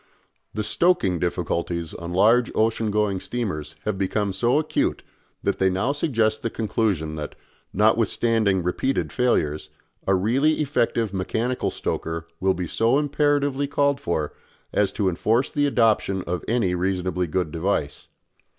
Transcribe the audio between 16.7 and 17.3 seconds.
reasonably